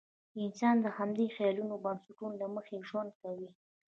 انسان 0.43 0.75
د 0.81 0.85
همدې 0.97 1.25
خیالي 1.35 1.63
بنسټونو 1.83 2.35
له 2.41 2.47
مخې 2.55 2.85
ژوند 2.89 3.11
کوي. 3.21 3.49